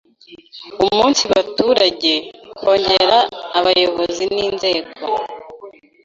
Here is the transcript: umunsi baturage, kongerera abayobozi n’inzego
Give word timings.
umunsi 0.85 1.23
baturage, 1.33 2.11
kongerera 2.57 3.19
abayobozi 3.59 4.23
n’inzego 4.33 4.89